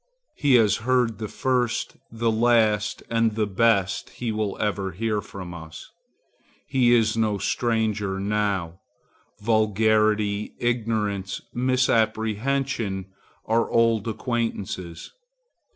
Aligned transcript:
He 0.33 0.55
has 0.55 0.77
heard 0.77 1.19
the 1.19 1.27
first, 1.27 1.95
the 2.11 2.31
last 2.31 3.03
and 3.07 3.35
best 3.55 4.09
he 4.09 4.31
will 4.31 4.57
ever 4.59 4.93
hear 4.93 5.21
from 5.21 5.53
us. 5.53 5.91
He 6.65 6.91
is 6.91 7.15
no 7.15 7.37
stranger 7.37 8.19
now. 8.19 8.79
Vulgarity, 9.41 10.55
ignorance, 10.57 11.41
misapprehension 11.53 13.13
are 13.45 13.69
old 13.69 14.07
acquaintances. 14.07 15.11